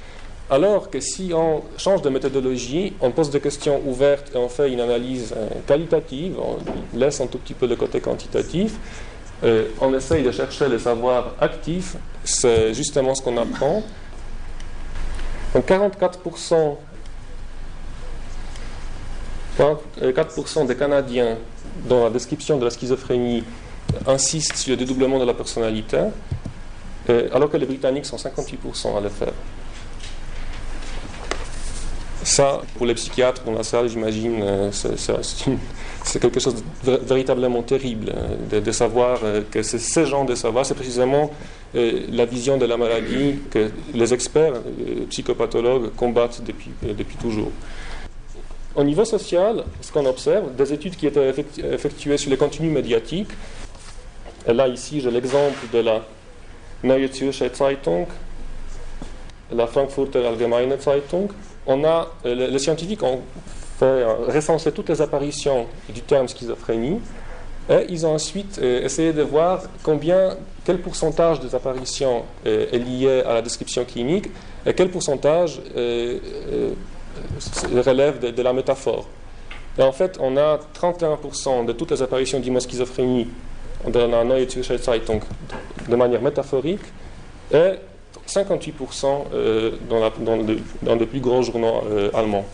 Alors 0.50 0.90
que 0.90 1.00
si 1.00 1.32
on 1.32 1.62
change 1.78 2.02
de 2.02 2.10
méthodologie, 2.10 2.94
on 3.02 3.12
pose 3.12 3.30
des 3.30 3.40
questions 3.40 3.84
ouvertes 3.86 4.32
et 4.34 4.38
on 4.40 4.50
fait 4.50 4.72
une 4.72 4.80
analyse 4.80 5.32
euh, 5.38 5.48
qualitative, 5.68 6.38
on 6.40 6.98
laisse 6.98 7.22
un 7.22 7.28
tout 7.28 7.38
petit 7.38 7.54
peu 7.54 7.68
le 7.68 7.76
côté 7.76 8.00
quantitatif, 8.00 8.80
euh, 9.44 9.68
on 9.80 9.94
essaye 9.94 10.24
de 10.24 10.32
chercher 10.32 10.68
le 10.68 10.80
savoir 10.80 11.36
actif, 11.40 11.96
c'est 12.24 12.74
justement 12.74 13.14
ce 13.14 13.22
qu'on 13.22 13.38
apprend. 13.38 13.84
Donc 15.54 15.68
44%, 15.68 16.78
4% 19.60 20.68
des 20.68 20.76
Canadiens, 20.76 21.38
dans 21.88 22.06
la 22.06 22.10
description 22.10 22.58
de 22.58 22.66
la 22.66 22.72
schizophrénie, 22.72 23.44
insistent 24.08 24.56
sur 24.56 24.72
le 24.72 24.78
dédoublement 24.78 25.20
de 25.20 25.26
la 25.26 25.34
personnalité, 25.34 26.00
euh, 27.10 27.30
alors 27.34 27.50
que 27.50 27.58
les 27.58 27.66
Britanniques 27.66 28.06
sont 28.06 28.18
58% 28.18 28.98
à 28.98 29.02
le 29.02 29.10
faire. 29.10 29.34
Ça, 32.24 32.62
pour 32.76 32.86
les 32.86 32.94
psychiatres 32.94 33.44
dans 33.46 33.54
la 33.54 33.64
salle, 33.64 33.88
j'imagine, 33.88 34.42
euh, 34.42 34.72
c'est 34.72 35.14
quelque 36.16 36.40
chose 36.40 36.56
de 36.86 37.00
véritablement 37.04 37.64
terrible 37.64 38.14
euh, 38.16 38.62
de, 38.62 38.72
savoir 38.72 39.20
euh, 39.24 39.42
que 39.50 39.62
c'est 39.62 39.80
ce 39.80 40.06
genre 40.06 40.26
de 40.26 40.36
savoir, 40.36 40.66
c'est 40.66 40.76
précisément 40.76 41.32
la 41.74 42.26
vision 42.26 42.58
de 42.58 42.66
la 42.66 42.78
maladie 42.78 43.36
que 43.52 43.70
les 43.94 44.14
experts 44.14 44.54
psychopathologues 45.10 45.94
combattent 45.96 46.42
depuis, 46.44 46.72
depuis 46.82 47.18
toujours. 47.18 47.52
Au 48.74 48.84
niveau 48.84 49.04
social, 49.06 49.64
ce 49.82 49.92
qu'on 49.92 50.06
observe, 50.06 50.56
des 50.56 50.72
études 50.72 50.96
qui 50.96 51.08
étaient 51.08 51.30
effectuées 51.30 52.18
sur 52.18 52.32
les 52.32 52.38
contenus 52.38 52.72
médiatiques, 52.72 53.30
et 54.48 54.54
là 54.54 54.68
ici 54.68 55.02
j'ai 55.02 55.12
l'exemple 55.12 55.60
de 55.74 55.80
la 55.80 56.02
Neue 56.84 57.12
Zürcher 57.12 57.50
Zeitung, 57.54 58.08
la 59.52 59.68
Frankfurter 59.68 60.26
Allgemeine 60.26 60.80
Zeitung, 60.80 61.28
on 61.66 61.84
a, 61.84 62.08
euh, 62.26 62.48
les 62.48 62.60
scientifiques 62.60 63.04
ont 63.04 63.22
fait 63.78 63.86
euh, 63.86 64.14
recenser 64.28 64.72
toutes 64.72 64.90
les 64.90 65.02
apparitions 65.02 65.68
du 65.90 66.02
terme 66.02 66.28
schizophrénie 66.28 67.00
et 67.70 67.86
ils 67.90 68.06
ont 68.06 68.14
ensuite 68.14 68.60
euh, 68.62 68.84
essayé 68.84 69.14
de 69.14 69.22
voir 69.22 69.64
combien, 69.84 70.36
quel 70.66 70.80
pourcentage 70.80 71.40
des 71.40 71.54
apparitions 71.54 72.24
est 72.46 72.78
lié 72.78 73.24
à 73.26 73.36
la 73.36 73.42
description 73.42 73.84
clinique 73.86 74.30
et 74.66 74.74
quel 74.74 74.90
pourcentage 74.90 75.60
relève 77.86 78.20
de, 78.20 78.42
la 78.42 78.54
métaphore. 78.54 79.08
Et 79.78 79.84
en 79.84 79.92
fait, 79.92 80.18
on 80.20 80.38
a 80.38 80.60
31% 80.80 81.66
de 81.66 81.74
toutes 81.74 81.92
les 81.92 82.02
apparitions 82.02 82.40
d'imoschizophrénie 82.40 83.28
dans 83.88 84.08
la 84.08 84.24
Neue 84.24 84.50
Zürcher 84.50 84.78
Zeitung 84.78 85.22
de 85.88 85.96
manière 85.96 86.22
métaphorique 86.22 86.82
et 87.52 87.76
58% 88.28 89.06
euh, 89.34 89.72
dans, 89.90 90.12
dans, 90.82 90.96
les 90.96 91.06
plus 91.06 91.20
gros 91.20 91.42
journaux 91.42 91.84
euh, 91.90 92.10
allemands. 92.14 92.46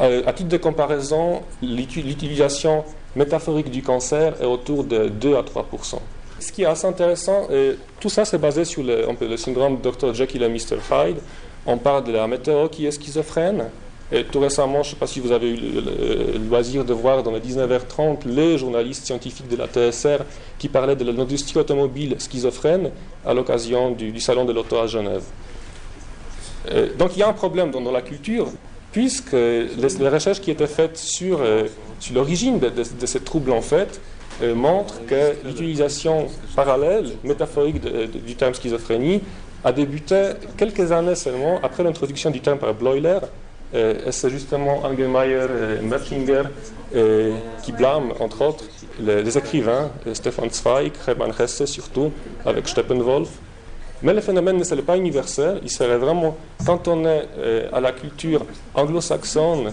Euh, 0.00 0.22
à 0.26 0.32
titre 0.32 0.48
de 0.48 0.56
comparaison, 0.56 1.42
l'utilisation 1.62 2.84
métaphorique 3.14 3.70
du 3.70 3.82
cancer 3.82 4.34
est 4.40 4.46
autour 4.46 4.84
de 4.84 5.08
2 5.08 5.36
à 5.36 5.42
3%. 5.42 5.98
Ce 6.40 6.52
qui 6.52 6.62
est 6.62 6.66
assez 6.66 6.86
intéressant, 6.86 7.48
tout 8.00 8.08
ça 8.08 8.24
c'est 8.24 8.38
basé 8.38 8.64
sur 8.64 8.82
le, 8.82 9.36
syndrome 9.36 9.78
Dr. 9.80 10.12
Jekyll 10.12 10.42
et 10.42 10.48
Mr. 10.48 10.78
Hyde. 10.90 11.18
On 11.64 11.78
parle 11.78 12.04
de 12.04 12.12
la 12.12 12.26
météo 12.26 12.68
qui 12.68 12.86
est 12.86 12.90
schizophrène, 12.90 13.70
et 14.12 14.24
tout 14.24 14.40
récemment, 14.40 14.82
je 14.82 14.90
ne 14.90 14.94
sais 14.94 14.96
pas 14.96 15.06
si 15.06 15.18
vous 15.18 15.32
avez 15.32 15.50
eu 15.50 15.56
le, 15.56 16.38
loisir 16.48 16.84
de 16.84 16.92
voir 16.92 17.22
dans 17.22 17.32
les 17.32 17.40
19h30 17.40 18.26
les 18.26 18.58
journalistes 18.58 19.06
scientifiques 19.06 19.48
de 19.48 19.56
la 19.56 19.66
TSR 19.66 20.24
qui 20.58 20.68
parlaient 20.68 20.96
de 20.96 21.10
l'industrie 21.10 21.58
automobile 21.58 22.16
schizophrène 22.18 22.90
à 23.24 23.32
l'occasion 23.32 23.92
du, 23.92 24.20
Salon 24.20 24.44
de 24.44 24.52
l'Auto 24.52 24.76
à 24.76 24.86
Genève. 24.86 25.24
Euh, 26.70 26.90
donc 26.98 27.16
il 27.16 27.20
y 27.20 27.22
a 27.22 27.28
un 27.28 27.32
problème 27.32 27.70
dans, 27.70 27.90
la 27.90 28.02
culture, 28.02 28.48
puisque 28.94 29.32
les, 29.32 30.08
recherches 30.08 30.40
qui 30.40 30.52
étaient 30.52 30.68
faites 30.68 30.96
sur, 30.96 31.40
euh, 31.40 31.64
sur 31.98 32.14
l'origine 32.14 32.60
de, 32.60 33.06
ces 33.06 33.18
troubles 33.18 33.50
en 33.50 33.60
fait 33.60 34.00
euh, 34.40 34.54
montrent 34.54 35.04
que 35.04 35.34
l'utilisation 35.44 36.28
parallèle, 36.54 37.06
métaphorique 37.24 37.80
du 37.80 38.36
terme 38.36 38.54
schizophrénie 38.54 39.20
a 39.64 39.72
débuté 39.72 40.34
quelques 40.56 40.92
années 40.92 41.16
seulement 41.16 41.58
après 41.64 41.82
l'introduction 41.82 42.30
du 42.30 42.40
terme 42.40 42.58
par 42.58 42.72
Bloiler 42.72 43.18
et 43.74 44.12
c'est 44.12 44.30
justement 44.30 44.84
Angelmeier 44.84 45.48
et 45.80 45.82
Merkinger 45.82 46.44
qui 47.64 47.72
blâment, 47.72 48.12
entre 48.20 48.42
autres, 48.42 48.64
les, 49.00 49.36
écrivains, 49.36 49.90
Stefan 50.12 50.48
Zweig, 50.50 50.92
Hermann 51.08 51.32
Hesse 51.36 51.64
surtout, 51.64 52.12
avec 52.46 52.68
Steppenwolf. 52.68 53.30
Mais 54.04 54.14
le 54.14 54.20
phénomène 54.20 54.58
ne 54.58 54.64
serait 54.64 54.82
pas 54.82 54.96
universel, 54.96 55.60
il 55.64 55.70
serait 55.70 55.98
vraiment 55.98 56.36
cantonné 56.64 57.22
euh, 57.38 57.68
à 57.72 57.80
la 57.80 57.90
culture 57.90 58.46
anglo-saxonne, 58.74 59.72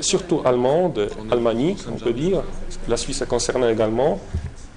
surtout 0.00 0.40
allemande, 0.44 1.08
almanique, 1.30 1.80
on 1.92 1.96
peut 1.96 2.12
dire, 2.12 2.42
la 2.88 2.96
Suisse 2.96 3.20
est 3.20 3.28
concernée 3.28 3.70
également, 3.70 4.18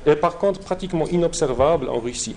et 0.06 0.16
par 0.16 0.38
contre 0.38 0.60
pratiquement 0.60 1.08
inobservable 1.08 1.90
en 1.90 2.00
Russie. 2.00 2.36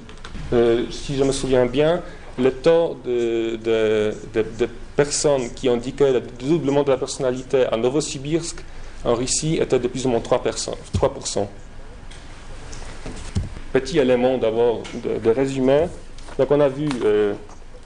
Euh, 0.52 0.84
si 0.90 1.16
je 1.16 1.24
me 1.24 1.32
souviens 1.32 1.66
bien, 1.66 2.02
le 2.38 2.50
taux 2.50 2.96
de, 3.04 3.56
de, 3.56 4.68
personnes 4.96 5.50
qui 5.54 5.68
indiquaient 5.68 6.12
le 6.12 6.20
doublement 6.20 6.82
de 6.82 6.90
la 6.90 6.96
personnalité 6.96 7.64
à 7.66 7.76
Novosibirsk, 7.76 8.64
en 9.04 9.14
Russie, 9.14 9.58
était 9.60 9.78
de 9.78 9.88
plus 9.88 10.06
ou 10.06 10.10
moins 10.10 10.20
3%. 10.20 10.70
3%. 10.94 11.46
Petit 13.72 13.98
élément 13.98 14.38
d'abord 14.38 14.82
de, 15.02 15.30
résumé. 15.30 15.86
Donc 16.38 16.50
on 16.50 16.60
a 16.60 16.68
vu 16.68 16.88
euh, 17.04 17.34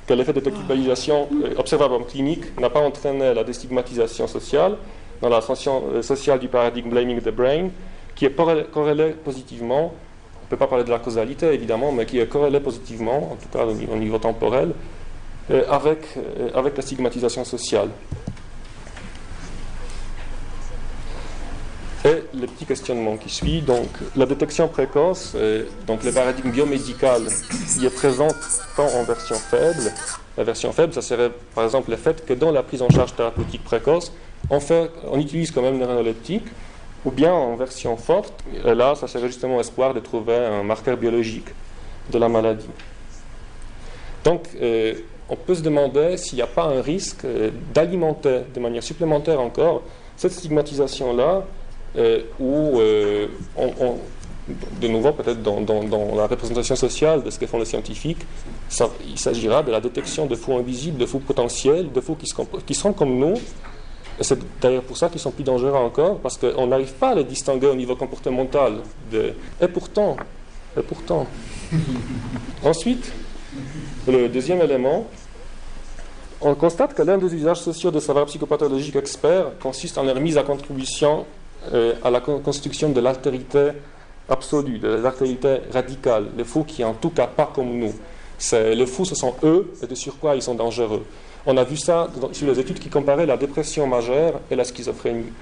que 0.06 0.14
l'effet 0.14 0.32
de 0.32 0.40
tocupalisation 0.40 1.28
euh, 1.44 1.54
observable 1.58 1.94
en 1.94 2.02
clinique 2.02 2.58
n'a 2.58 2.70
pas 2.70 2.80
entraîné 2.80 3.34
la 3.34 3.44
déstigmatisation 3.44 4.26
sociale 4.26 4.76
dans 5.20 5.28
l'ascension 5.28 5.82
euh, 5.92 6.02
sociale 6.02 6.38
du 6.38 6.48
paradigme 6.48 6.88
blaming 6.88 7.20
the 7.20 7.30
brain, 7.30 7.68
qui 8.14 8.24
est 8.24 8.34
corrélé 8.70 9.10
positivement 9.12 9.92
ne 10.44 10.56
peut 10.56 10.56
pas 10.56 10.66
parler 10.66 10.84
de 10.84 10.90
la 10.90 10.98
causalité 10.98 11.52
évidemment, 11.52 11.92
mais 11.92 12.06
qui 12.06 12.18
est 12.18 12.26
corrélée 12.26 12.60
positivement, 12.60 13.32
en 13.32 13.36
tout 13.36 13.48
cas 13.52 13.66
au 13.66 13.96
niveau, 13.96 14.16
temporel, 14.16 14.72
avec 15.70 16.16
la 16.74 16.82
stigmatisation 16.82 17.44
sociale. 17.44 17.90
Et 22.06 22.24
le 22.34 22.46
petit 22.46 22.57
questionnement 22.68 23.16
qui 23.16 23.30
suit, 23.30 23.62
donc 23.62 23.88
la 24.16 24.26
détection 24.26 24.68
précoce, 24.68 25.32
euh, 25.34 25.64
donc 25.86 26.04
le 26.04 26.12
paradigme 26.12 26.50
biomédical 26.50 27.22
qui 27.72 27.86
est 27.86 27.94
présent 27.94 28.28
tant 28.76 28.86
en 28.86 29.02
version 29.02 29.36
faible. 29.36 29.92
La 30.36 30.44
version 30.44 30.70
faible, 30.72 30.92
ça 30.92 31.02
serait 31.02 31.32
par 31.54 31.64
exemple 31.64 31.90
le 31.90 31.96
fait 31.96 32.24
que 32.24 32.34
dans 32.34 32.52
la 32.52 32.62
prise 32.62 32.82
en 32.82 32.90
charge 32.90 33.14
thérapeutique 33.16 33.64
précoce, 33.64 34.12
on, 34.50 34.60
fait, 34.60 34.90
on 35.10 35.18
utilise 35.18 35.50
quand 35.50 35.62
même 35.62 35.78
les 35.78 35.84
rénoleptiques, 35.84 36.46
ou 37.04 37.10
bien 37.10 37.32
en 37.32 37.56
version 37.56 37.96
forte, 37.96 38.34
et 38.64 38.74
là, 38.74 38.94
ça 38.94 39.08
serait 39.08 39.28
justement 39.28 39.58
espoir 39.60 39.94
de 39.94 40.00
trouver 40.00 40.36
un 40.36 40.62
marqueur 40.62 40.96
biologique 40.96 41.48
de 42.12 42.18
la 42.18 42.28
maladie. 42.28 42.68
Donc, 44.24 44.48
euh, 44.60 44.94
on 45.28 45.36
peut 45.36 45.54
se 45.54 45.62
demander 45.62 46.16
s'il 46.16 46.36
n'y 46.36 46.42
a 46.42 46.46
pas 46.46 46.64
un 46.64 46.82
risque 46.82 47.24
euh, 47.24 47.50
d'alimenter 47.72 48.40
de 48.54 48.60
manière 48.60 48.82
supplémentaire 48.82 49.40
encore 49.40 49.82
cette 50.16 50.32
stigmatisation-là, 50.32 51.44
euh, 51.98 52.22
où 52.38 52.80
de 54.80 54.88
nouveau, 54.88 55.12
peut-être 55.12 55.42
dans, 55.42 56.14
la 56.16 56.26
représentation 56.26 56.74
sociale 56.74 57.22
de 57.22 57.30
ce 57.30 57.38
que 57.38 57.46
font 57.46 57.58
les 57.58 57.66
scientifiques, 57.66 58.24
il 59.06 59.18
s'agira 59.18 59.62
de 59.62 59.70
la 59.70 59.80
détection 59.80 60.26
de 60.26 60.34
fous 60.36 60.54
invisibles, 60.54 60.98
de 60.98 61.06
fous 61.06 61.18
potentiels, 61.18 61.92
de 61.92 62.00
fous 62.00 62.14
qui, 62.14 62.32
qui 62.66 62.74
sont 62.74 62.92
comme 62.94 63.18
nous, 63.18 63.34
c'est 64.20 64.38
d'ailleurs 64.60 64.82
pour 64.82 64.96
ça 64.96 65.08
qu'ils 65.08 65.20
sont 65.20 65.30
plus 65.30 65.44
dangereux 65.44 65.72
encore, 65.72 66.18
parce 66.18 66.36
qu'on 66.36 66.66
n'arrive 66.66 66.92
pas 66.94 67.10
à 67.10 67.14
les 67.14 67.24
distinguer 67.24 67.68
au 67.68 67.74
niveau 67.74 67.94
comportemental. 67.94 68.78
Et 69.12 69.68
pourtant, 69.68 70.16
Et 70.76 70.82
pourtant. 70.82 71.26
Ensuite, 72.64 73.12
le 74.06 74.28
deuxième 74.28 74.60
élément, 74.60 75.06
on 76.40 76.54
constate 76.54 76.94
que 76.94 77.02
l'un 77.02 77.18
des 77.18 77.32
usages 77.34 77.60
sociaux 77.60 77.90
de 77.90 78.00
savoir 78.00 78.26
psychopathologique 78.26 78.96
expert 78.96 79.58
consiste 79.60 79.98
en 79.98 80.04
la 80.04 80.14
remise 80.14 80.38
à 80.38 80.42
contribution 80.42 81.20
euh, 81.20 81.24
à 82.02 82.10
la 82.10 82.20
construction 82.20 82.90
de 82.90 83.00
l'altérité 83.00 83.70
absolue, 84.28 84.78
de 84.78 84.88
l'altérité 84.88 85.58
radicale, 85.72 86.26
les 86.36 86.44
fous 86.44 86.64
qui 86.64 86.84
en 86.84 86.94
tout 86.94 87.10
cas 87.10 87.26
pas 87.26 87.50
comme 87.52 87.78
nous. 87.78 87.94
Les 88.52 88.86
fous, 88.86 89.04
ce 89.04 89.14
sont 89.14 89.34
eux, 89.42 89.72
et 89.82 89.86
de 89.86 89.94
surcroît, 89.94 90.36
ils 90.36 90.42
sont 90.42 90.54
dangereux. 90.54 91.04
On 91.46 91.56
a 91.56 91.64
vu 91.64 91.76
ça 91.76 92.08
sur 92.32 92.46
les 92.46 92.60
études 92.60 92.78
qui 92.78 92.88
comparaient 92.88 93.26
la 93.26 93.36
dépression 93.36 93.86
majeure 93.86 94.40
et 94.50 94.56
la 94.56 94.64
schizophrénie. 94.64 95.32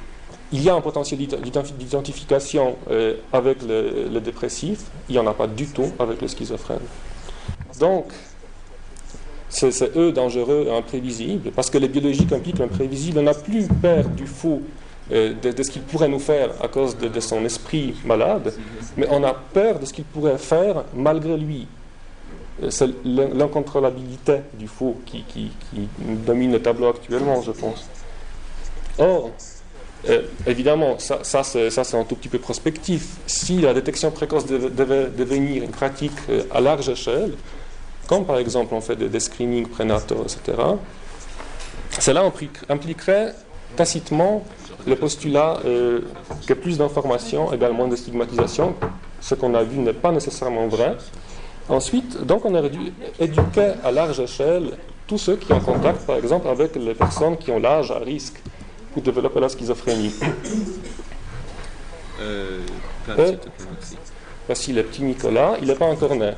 Il 0.52 0.62
y 0.62 0.70
a 0.70 0.75
un 0.75 0.80
potentiel 0.80 1.18
d'identification 1.18 2.76
euh, 2.90 3.16
avec 3.32 3.62
le, 3.62 4.08
le, 4.12 4.20
dépressif, 4.20 4.85
il 5.08 5.14
n'y 5.14 5.18
en 5.18 5.26
a 5.26 5.35
pas 5.35 5.49
du 5.49 5.66
tout 5.66 5.90
avec 5.99 6.23
le 6.23 6.28
schizophrène. 6.28 6.78
Donc, 7.80 8.12
c'est 9.49 9.96
eux 9.96 10.12
dangereux 10.12 10.66
et 10.68 10.76
imprévisibles, 10.76 11.50
parce 11.50 11.70
que 11.70 11.78
les 11.78 11.88
biologiques 11.88 12.32
impliquent 12.32 12.58
l'imprévisible. 12.58 13.18
On 13.18 13.23
n'a 13.23 13.35
plus 13.35 13.66
peur 13.66 14.04
du 14.08 14.26
fou, 14.26 14.62
euh, 15.12 15.34
de, 15.40 15.62
ce 15.62 15.70
qu'il 15.70 15.82
pourrait 15.82 16.08
nous 16.08 16.18
faire 16.18 16.50
à 16.60 16.66
cause 16.66 16.96
de, 16.98 17.20
son 17.20 17.44
esprit 17.44 17.94
malade, 18.04 18.52
mais 18.96 19.06
on 19.08 19.22
a 19.22 19.32
peur 19.32 19.78
de 19.78 19.86
ce 19.86 19.92
qu'il 19.92 20.04
pourrait 20.04 20.38
faire 20.38 20.82
malgré 20.94 21.36
lui. 21.36 21.68
Euh, 22.60 22.70
c'est 22.70 22.90
l'incontrôlabilité 23.04 24.40
du 24.54 24.66
fou 24.66 24.96
qui, 25.06 25.25
domine 26.26 26.50
le 26.50 26.60
tableau 26.60 26.88
actuellement, 26.88 27.40
je 27.40 27.52
pense. 27.52 27.86
Or, 28.98 29.30
euh, 30.08 30.22
évidemment, 30.44 30.98
ça, 30.98 31.22
ça 31.22 31.44
c'est 31.44 31.96
un 31.96 32.04
tout 32.04 32.16
petit 32.16 32.28
peu 32.28 32.40
prospectif. 32.40 33.18
Si 33.28 33.60
la 33.60 33.75
détection 33.75 34.10
précoce 34.10 34.44
devait 34.46 35.06
devenir 35.06 35.62
une 35.62 35.70
pratique 35.70 36.18
à 36.50 36.60
large 36.60 36.88
échelle, 36.88 37.34
comme 38.08 38.25
par 38.25 38.38
exemple 38.38 38.75
on 38.75 38.80
fait 38.80 38.96
des, 38.96 39.20
screenings 39.20 39.68
prénataux, 39.68 40.25
etc., 40.25 40.58
cela 42.00 42.25
impliquerait 42.68 43.34
tacitement 43.76 44.44
le 44.87 44.97
postulat 44.97 45.59
euh, 45.64 46.00
que 46.47 46.55
plus 46.55 46.78
d'informations 46.78 47.52
égale 47.52 47.73
moins 47.73 47.88
de 47.88 47.97
stigmatisation. 47.97 48.75
Ce 49.21 49.35
qu'on 49.35 49.55
a 49.55 49.62
vu 49.62 49.78
n'est 49.78 49.93
pas 49.93 50.12
nécessairement 50.12 50.69
vrai. 50.69 50.97
Ensuite, 51.69 52.25
donc 52.25 52.45
on 52.45 52.55
aurait 52.55 52.71
dû 52.71 52.93
éduquer 53.19 53.73
à 53.83 53.90
large 53.90 54.21
échelle 54.21 54.76
tous 55.07 55.19
ceux 55.19 55.37
qui 55.37 55.52
ont 55.52 55.61
contact, 55.61 56.07
par 56.07 56.16
exemple, 56.16 56.49
avec 56.49 56.76
les 56.76 56.95
personnes 56.95 57.37
qui 57.37 57.50
ont 57.50 57.59
l'âge 57.59 57.90
à 57.90 57.99
risque 57.99 58.40
pour 58.93 59.02
développer 59.02 59.40
la 59.40 59.49
schizophrénie. 59.49 60.14
Euh, 62.19 62.61
voici 64.47 64.73
le 64.73 64.83
petit 64.85 65.02
Nicolas, 65.02 65.57
il 65.61 65.69
n'est 65.69 65.75
pas 65.75 65.85
encore 65.85 66.14
né 66.14 66.33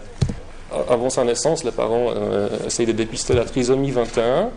avant 0.89 1.11
sa 1.11 1.25
naissance, 1.25 1.65
les 1.65 1.71
parents 1.71 2.09
euh, 2.15 2.49
essayent 2.67 2.87
de 2.87 2.93
dépister 2.93 3.35
la 3.35 3.45
trisomie 3.45 3.91
21, 3.91 4.51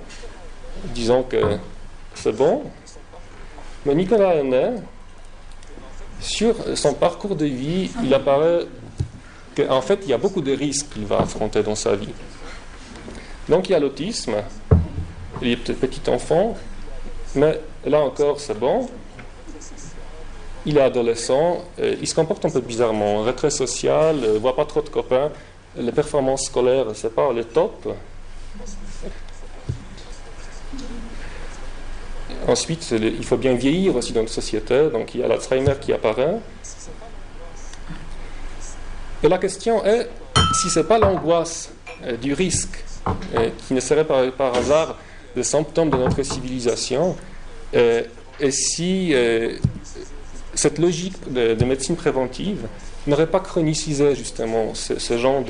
disant 0.93 1.23
que 1.23 1.37
c'est 2.13 2.35
bon. 2.35 2.63
Mais 3.85 3.95
Nicolas 3.95 4.35
Hennet, 4.35 4.73
sur 6.19 6.55
son 6.75 6.93
parcours 6.93 7.35
de 7.35 7.45
vie, 7.45 7.89
il 8.03 8.13
apparaît 8.13 8.65
qu'en 9.55 9.81
fait, 9.81 9.99
il 10.03 10.09
y 10.09 10.13
a 10.13 10.17
beaucoup 10.17 10.41
de 10.41 10.53
risques 10.53 10.89
qu'il 10.93 11.05
va 11.05 11.19
affronter 11.19 11.63
dans 11.63 11.75
sa 11.75 11.95
vie. 11.95 12.13
Donc 13.49 13.69
il 13.69 13.71
y 13.71 13.75
a 13.75 13.79
l'autisme, 13.79 14.35
il 15.41 15.51
est 15.51 15.57
petit 15.57 16.09
enfant, 16.09 16.55
mais 17.35 17.59
là 17.85 17.99
encore, 18.01 18.39
c'est 18.39 18.57
bon. 18.57 18.87
Il 20.65 20.77
est 20.77 20.81
adolescent, 20.81 21.63
il 21.79 22.07
se 22.07 22.13
comporte 22.13 22.45
un 22.45 22.49
peu 22.51 22.61
bizarrement, 22.61 23.23
retrait 23.23 23.49
social, 23.49 24.17
ne 24.17 24.37
voit 24.37 24.55
pas 24.55 24.65
trop 24.65 24.81
de 24.81 24.89
copains 24.89 25.31
les 25.77 25.91
performances 25.91 26.45
scolaires, 26.45 26.87
c'est 26.93 27.13
pas 27.13 27.31
le 27.31 27.43
top. 27.43 27.95
Ensuite, 32.51 32.91
il 32.91 33.23
faut 33.23 33.37
bien 33.37 33.53
vieillir 33.53 33.95
aussi 33.95 34.11
dans 34.11 34.19
notre 34.19 34.33
société, 34.33 34.89
donc 34.89 35.15
il 35.15 35.21
y 35.21 35.23
a 35.23 35.27
l'Alzheimer 35.29 35.75
qui 35.79 35.93
apparaît. 35.93 36.35
Et 39.23 39.29
la 39.29 39.37
question 39.37 39.85
est 39.85 40.09
si 40.59 40.69
ce 40.69 40.79
n'est 40.79 40.85
pas 40.85 40.99
l'angoisse 40.99 41.71
euh, 42.03 42.17
du 42.17 42.33
risque, 42.33 42.83
euh, 43.37 43.49
qui 43.65 43.73
ne 43.73 43.79
serait 43.79 44.03
pas 44.03 44.29
par 44.31 44.53
hasard 44.53 44.97
le 45.33 45.43
symptôme 45.43 45.91
de 45.91 45.95
notre 45.95 46.23
civilisation, 46.23 47.15
euh, 47.73 48.03
et 48.37 48.51
si 48.51 49.13
cette 50.53 50.77
logique 50.77 51.31
de 51.31 51.63
médecine 51.63 51.95
préventive 51.95 52.67
n'aurait 53.07 53.27
pas 53.27 53.39
chronicisé 53.39 54.13
justement 54.15 54.73
ce, 54.73 55.17
genre 55.17 55.43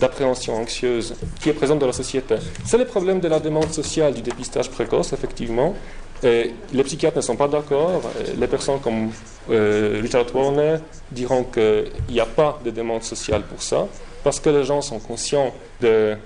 d'appréhension 0.00 0.56
anxieuse 0.56 1.14
qui 1.40 1.50
est 1.50 1.52
présente 1.52 1.78
dans 1.78 1.86
la 1.86 1.92
société. 1.92 2.36
C'est 2.64 2.78
le 2.78 2.86
problème 2.86 3.20
de 3.20 3.28
la 3.28 3.38
demande 3.38 3.70
sociale 3.70 4.14
du 4.14 4.22
dépistage 4.22 4.70
précoce, 4.70 5.12
effectivement. 5.12 5.76
Et 6.22 6.52
les 6.72 6.82
psychiatres 6.82 7.16
ne 7.16 7.22
sont 7.22 7.36
pas 7.36 7.48
d'accord. 7.48 8.02
Les 8.36 8.46
personnes 8.46 8.80
comme 8.80 9.10
euh, 9.50 10.00
Richard 10.02 10.26
Warner 10.34 10.78
diront 11.10 11.44
qu'il 11.44 11.90
n'y 12.10 12.20
a 12.20 12.26
pas 12.26 12.58
de 12.64 12.70
demande 12.70 13.02
sociale 13.02 13.42
pour 13.42 13.62
ça, 13.62 13.86
parce 14.24 14.40
que 14.40 14.50
les 14.50 14.64
gens 14.64 14.82
sont 14.82 14.98
conscients 14.98 15.52
de, 15.80 16.16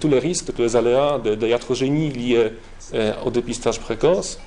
tous 0.00 0.08
les 0.08 0.18
risques, 0.18 0.46
de 0.46 0.52
tous 0.52 0.62
les 0.62 0.76
aléas, 0.76 1.18
de, 1.18 1.34
de 1.34 2.54
euh, 2.94 3.12
au 3.24 3.30
dépistage 3.30 3.78
précoce. 3.80 4.38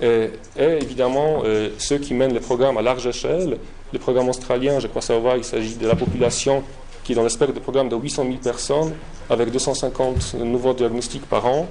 Et, 0.00 0.30
évidemment, 0.56 1.42
euh, 1.44 1.70
ceux 1.78 1.98
qui 1.98 2.14
mènent 2.14 2.34
les 2.34 2.40
programmes 2.40 2.76
à 2.76 2.82
large 2.82 3.06
échelle 3.06 3.58
le 3.94 4.00
programme 4.00 4.28
australien, 4.28 4.80
je 4.80 4.88
crois 4.88 5.00
savoir, 5.00 5.36
il 5.36 5.44
s'agit 5.44 5.76
de 5.76 5.86
la 5.86 5.94
population 5.94 6.64
qui 7.04 7.12
est 7.12 7.14
dans 7.14 7.22
l'espèce 7.22 7.54
de 7.54 7.60
programme 7.60 7.88
de 7.88 7.96
800 7.96 8.24
000 8.24 8.36
personnes, 8.38 8.92
avec 9.30 9.50
250 9.50 10.34
nouveaux 10.34 10.74
diagnostics 10.74 11.26
par 11.26 11.46
an. 11.46 11.68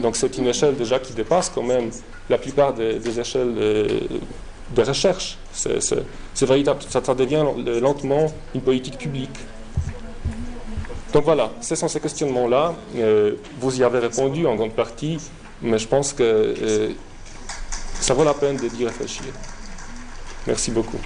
Donc 0.00 0.16
c'est 0.16 0.36
une 0.38 0.46
échelle 0.46 0.76
déjà 0.76 0.98
qui 0.98 1.12
dépasse 1.12 1.50
quand 1.54 1.62
même 1.62 1.90
la 2.28 2.38
plupart 2.38 2.74
des, 2.74 3.18
échelles 3.18 3.54
de, 3.54 4.82
recherche. 4.82 5.38
C'est 5.52 6.46
véritable, 6.46 6.80
ça, 6.88 7.00
devient 7.14 7.44
lentement 7.80 8.26
une 8.54 8.60
politique 8.60 8.98
publique. 8.98 9.38
Donc 11.12 11.24
voilà, 11.24 11.50
ce 11.60 11.74
sont 11.74 11.88
ces 11.88 12.00
questionnements-là. 12.00 12.74
Euh, 12.96 13.36
vous 13.58 13.80
y 13.80 13.84
avez 13.84 14.00
répondu 14.00 14.46
en 14.46 14.54
grande 14.54 14.74
partie, 14.74 15.18
mais 15.62 15.78
je 15.78 15.88
pense 15.88 16.12
que 16.12 16.22
euh, 16.22 16.90
ça 18.00 18.12
vaut 18.12 18.24
la 18.24 18.34
peine 18.34 18.56
d'y 18.56 18.84
réfléchir. 18.84 19.24
Merci 20.46 20.70
beaucoup. 20.70 20.98